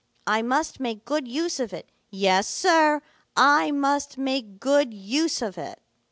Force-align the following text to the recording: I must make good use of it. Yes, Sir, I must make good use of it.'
I 0.25 0.41
must 0.41 0.79
make 0.79 1.05
good 1.05 1.27
use 1.27 1.59
of 1.59 1.73
it. 1.73 1.91
Yes, 2.09 2.47
Sir, 2.47 3.03
I 3.37 3.69
must 3.69 4.17
make 4.17 4.59
good 4.59 4.95
use 4.95 5.43
of 5.43 5.59
it.' 5.59 5.79